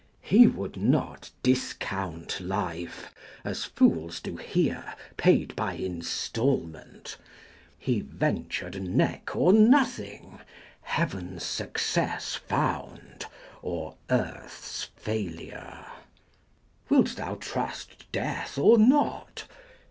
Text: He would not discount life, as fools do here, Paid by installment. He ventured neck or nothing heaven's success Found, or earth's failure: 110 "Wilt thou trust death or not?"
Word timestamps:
He 0.23 0.47
would 0.47 0.77
not 0.77 1.29
discount 1.43 2.39
life, 2.41 3.13
as 3.43 3.65
fools 3.65 4.19
do 4.19 4.35
here, 4.35 4.95
Paid 5.15 5.55
by 5.55 5.73
installment. 5.73 7.17
He 7.77 7.99
ventured 7.99 8.81
neck 8.81 9.35
or 9.35 9.53
nothing 9.53 10.39
heaven's 10.81 11.43
success 11.43 12.33
Found, 12.33 13.27
or 13.61 13.95
earth's 14.09 14.85
failure: 14.95 15.83
110 16.87 16.89
"Wilt 16.89 17.15
thou 17.15 17.35
trust 17.35 18.11
death 18.11 18.57
or 18.57 18.79
not?" 18.79 19.45